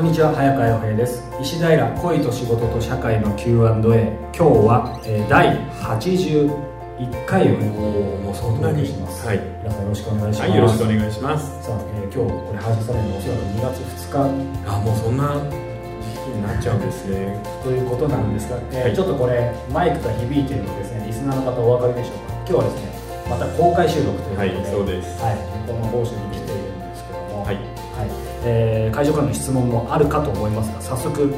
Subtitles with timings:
[0.00, 1.22] こんにちは早川洋平です。
[1.42, 3.52] 石平恋と仕事と社会の Q&A
[4.32, 6.48] 今日は、えー、第81
[7.28, 7.60] 回を
[8.24, 9.28] もうそんなにします。
[9.28, 9.40] はい。
[9.60, 11.44] 皆さんよろしくお願いします、はい、よろしくお願いします。
[11.60, 13.76] さあ、えー、今日これ配信されるのはおそらく2月
[14.08, 14.72] 2日。
[14.72, 17.36] あもうそんな時期になっちゃうんですね。
[17.60, 22.48] ということなんですが、えーはい、ちょっとこれマイクが響いているのですねリスナーの方お分かりでしょうか？
[22.48, 22.88] 今日はですね
[23.28, 25.20] また公開収録ということで、はい、そうです。
[25.20, 25.36] はい、
[25.68, 27.60] この帽子に来ているんですけども、はい、
[28.00, 31.32] はいえー、会場からの質問もあるかと思いますが早速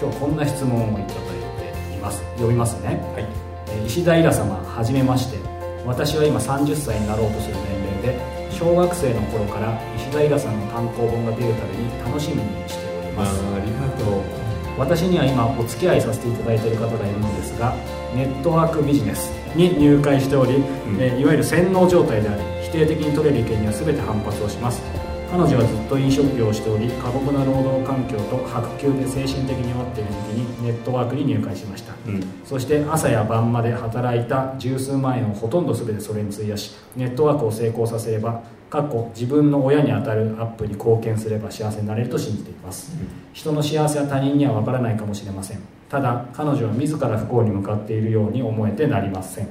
[0.00, 2.22] 今日こんな質問をいただいています。
[2.36, 3.26] 読みますね、はい。
[3.68, 5.56] えー、石田イラ様はじめまして。
[5.86, 13.40] 私は今30歳になろうとする年齢で小学生の頃から石田イラさんの単行本が出るたびに楽しみにしております。
[13.54, 14.46] ありがとう。
[14.78, 17.74] 私には今お付き合いさせていただいている方がいるのですが
[18.14, 24.82] ネットワークビジネスに入会しており、うん、えー、いわゆる洗脳状態であり否定的に取れる意見には全て反発をします
[25.30, 45.60] 彼女はずっと飲食業をしており過酷な労働環境と白球で精神的に弱っている時期にネットワークに入会しました、うん、そして朝や晩まで働いた十数万円をほとんど全てそれに費やしネットワークを成功させれば過去自分の親にあたるアップに貢献すれば幸せになれると信じています、うん、人の幸せは他人には分からないかもしれません。
[45.88, 49.48] ただ彼女は自ら不幸に向かっているように思えてなりません。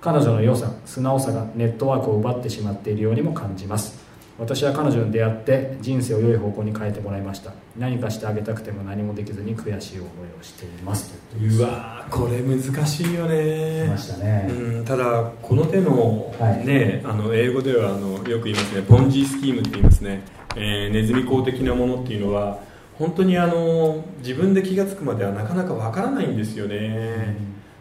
[0.00, 4.05] 彼女の良さ素直さがネットワークを奪ってしまっているようにも感じます
[4.38, 7.52] 私は彼女に出会って人生を良い方向に変えてもらいました。
[7.78, 11.14] 何かしてあげたくても何もできずに悔しい思いをしています。
[11.40, 13.76] うわこれ難しいよね。
[13.96, 20.22] ましたね、うん、ただこの手の,、ね、あの英語ではあのよく言いますねポンジースキームって言いますね、
[20.54, 22.60] えー、ネズミ講的なものっていうのは
[22.98, 27.36] 本当にあの自分で気が付くまではなかなかわからないんですよね、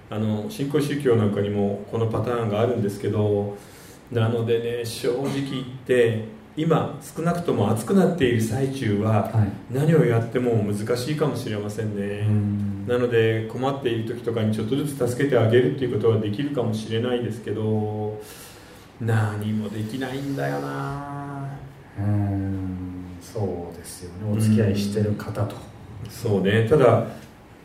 [0.10, 3.58] うん、あの新興宗教なんかにもこのパターンがあるんですけど
[4.12, 6.26] なのでね正直言って
[6.58, 9.32] 今少なくとも暑くなっている最中は
[9.70, 12.28] 何をやっても難しいかもしれませんね、
[12.88, 18.22] なので困っている時とかにちょっとずつ助けてあげるっていうことはできるかもしれないですけど
[19.02, 21.50] 何もできないんだよな。
[22.00, 23.06] うん。
[23.22, 24.32] そうですよね。
[24.32, 25.58] お付き合いしてる方と。
[26.10, 26.68] そうね。
[26.70, 27.08] ただ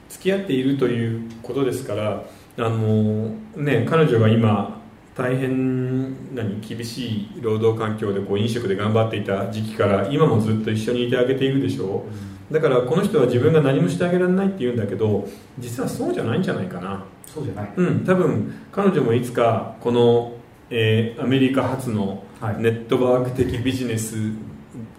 [0.08, 2.24] 付き合っているということですから
[2.58, 4.79] あのね彼女が今
[5.20, 12.06] 大変何厳しい労働環境でこう飲食で頑張っていた時期から今もずっと一緒にいてあげているでしょ
[12.50, 15.28] う、だからこの人は自分が何もしてあげられないって言うんだけど
[15.58, 17.04] 実はそうじゃないんじゃないかな。
[17.26, 17.72] そうじゃない。
[17.76, 20.32] うん多分彼女もいつかこの、
[20.70, 22.24] えー、アメリカ発の
[22.58, 24.16] ネットワーク的ビジネス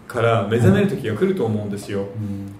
[0.06, 2.06] から目覚める時が来ると思うんですよ、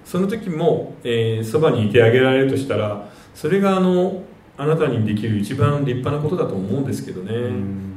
[0.04, 4.24] その時も、えー、そばにいてあげられるとしたらそれがあの
[4.56, 7.32] あなたにできる一番立派なことだと思うんですけどね、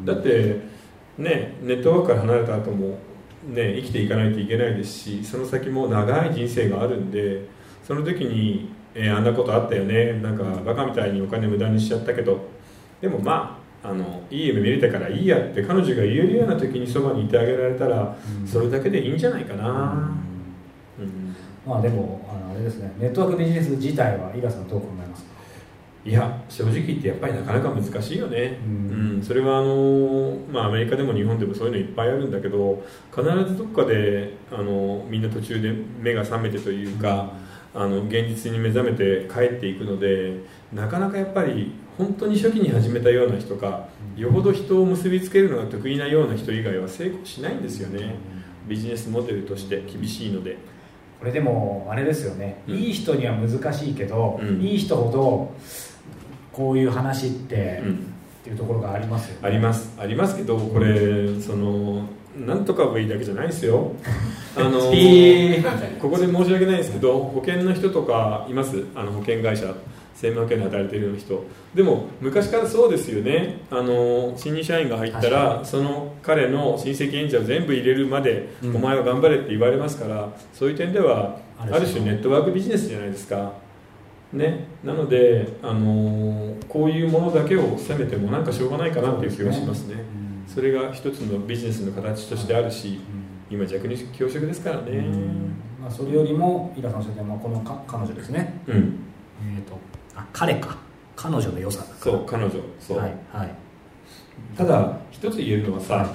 [0.05, 0.61] だって
[1.17, 2.97] ねネットワークから離れた後も
[3.47, 7.47] ね生きていかないといけないですしその先も長い人生があるんで
[7.83, 12.55] その時に、えー、あんなことあったよねなんかバカみたいにお金無駄にしちゃったけど。
[13.01, 20.15] でもまああのいい夢見れたからいいやって彼女が言えるような時にそばにいてあげられたら、それだけでいいんじゃないかな、
[20.97, 21.35] うん、
[21.67, 25.34] まあでもあのあれですねネットワークビジネス自体は井川さんどう考えますか？
[26.05, 37.31] いや正直言ってやっぱりなかなか難しいよね、うん、うん、それはあの、まあ、アメリカでも日本でもそういうのいっぱいあるんだけど必ずどっかであのみんな途中で目が覚めてというか、
[37.73, 43.87] うん、あの現実に目覚めて帰っていくのでなかなかやっぱり本当に初期に始めたような人か、
[44.17, 48.15] よほど人を結びつけるのが得意なような人以外は成功しないんですよね、
[48.67, 50.57] ビジネスモデルとして厳しいので。
[51.17, 55.53] これでもあれですよね、いい人には難しいけど、いい人ほど
[56.55, 57.97] こういう話って、うん、っ
[58.43, 59.93] ていうところがありますよ、ね、あります。
[59.99, 62.07] ありますけどこれその
[62.37, 63.91] なんとかがいいだけじゃないですよ。
[64.55, 68.83] あのここで申し訳ないですけど保険の人とかいます。
[68.95, 69.73] あの保険会社。
[70.15, 71.43] 生命保険で働いてるような人。
[71.75, 73.59] でも昔からそうですよね。
[73.69, 83.64] あの新入社員が入ったらその彼の親戚演者を全部入れるまで、うん、お前は頑張れって言われますからそういう点ではある種ネットワークビジネスじゃないですか
[84.33, 89.95] ね、なので、あのー、こういうものだけを責めてもなんかしょうがないかなっていう気がしますね、
[90.47, 92.99] それが一つのビジネスの形としてあるし、
[93.49, 95.03] 今弱肉強食ですからね、
[95.81, 98.99] まあ、それよりも井田さんおっしゃったこのか彼女ですね、うん、
[99.55, 99.77] えーと、
[100.15, 100.85] あ彼か。
[101.15, 102.51] 彼女の良さそう彼女。
[102.79, 103.55] そう、はいはい、
[104.57, 106.07] ただ一つ言えるのはさ、はい、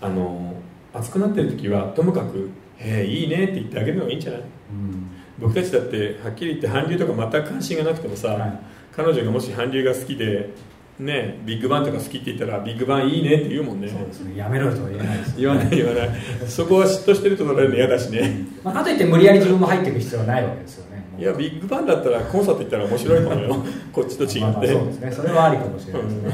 [0.00, 0.54] あの
[0.92, 4.42] 熱くなってる時はともかく「へえいいね」って言ってあげるのがいいんじゃない、う
[4.74, 5.06] ん。
[5.38, 8.58] 僕たちだってはっきり言って韓流とか全く関心がなくてもさ、はい、
[8.94, 10.50] 彼女がもし韓流が好きで
[10.98, 13.88] ねビッグバンとか好きって言ったらビッグバンいいねって言うもんね。
[13.88, 14.36] そうですね。
[14.36, 16.10] やめろとは言えないです、ね、 言わない言わない。
[16.46, 21.04] そこは嫉妬してると取られるの嫌だしね、まあ、かといって無理やり自分も入っていく必要はないわけですよね。
[21.18, 23.56] いやビッグバンだったらコンサート行ったら面白いかもよ
[23.92, 25.12] こっちと違って、まあ、そうですね。
[25.12, 26.30] それはありかもしれないですね、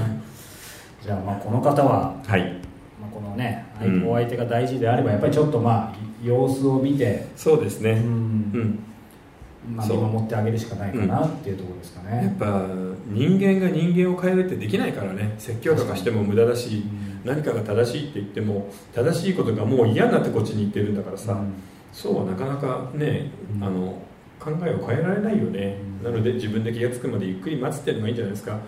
[1.03, 2.41] じゃあまあこの方は、はい。
[3.01, 3.65] まあ、このね
[4.07, 7.26] お相手が大事であればやっぱりちょっとまあ様子を見て。
[7.37, 7.93] そうですね。
[7.93, 8.06] うん、う
[8.58, 8.78] ん。
[9.69, 12.67] まあ、見守ってあげるしかないかなっていうところですかね、やっぱ
[13.06, 15.34] 人間が人間を変えるってできないからね。
[15.38, 16.84] 説教とかしても無駄だし、
[17.25, 21.43] 何かが正しいって言っても正しいことがもう嫌になってこっちに行ってるんだからさ、
[21.93, 23.31] そうはなかなかね、
[23.61, 24.02] あの
[24.38, 28.58] 考えを変えられないよね、なので自分で気が付くまでゆっくり待つっていうのがいいんじゃないですか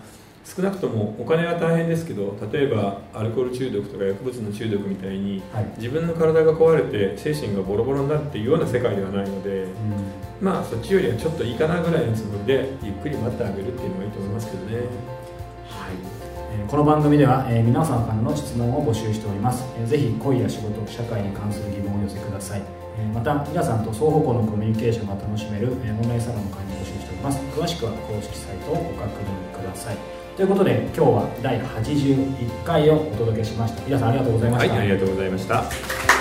[0.43, 9.71] 少なくともお金は大変ですけど例えばアルコール中毒とか薬物の中毒みたいに、はい、自分の体が壊れて精神がボロボロになるっていうような世界ではないので、うん、
[10.41, 14.75] まあそっちよりはちょっといいかなぐらいのつもりでゆっくり待ってあげるっていうのがいいと思いますけどね。
[14.75, 14.85] はい。
[16.59, 22.61] えこの番組では、えー、皆さんからの質問を募集しております、えー、ぜひ恋や仕事社会に関する疑問をお寄せください、
[22.99, 27.39] えまた皆さんと双方向のコミュニケーションが楽しめる、えオンラインサロンの会も募集しております。
[27.57, 33.83] 詳しくは公式サイトをご確認くださいということで今日は第81回をお届けしました。
[33.83, 36.12] 皆さんありがとうございました、はい、ありがとうございました。